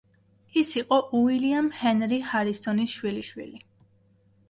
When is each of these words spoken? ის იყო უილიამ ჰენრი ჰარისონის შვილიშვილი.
ის 0.61 0.71
იყო 0.81 0.97
უილიამ 1.19 1.69
ჰენრი 1.83 2.21
ჰარისონის 2.33 2.99
შვილიშვილი. 2.99 3.65